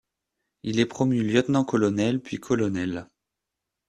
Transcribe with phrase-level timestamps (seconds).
[0.63, 3.07] Il est promu lieutenant-colonel puis colonel.